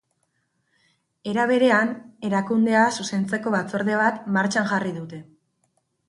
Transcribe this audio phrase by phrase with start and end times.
[1.33, 1.91] Era berean,
[2.29, 5.21] erakundea zuzentzeko batzorde bat martxan jarri dute.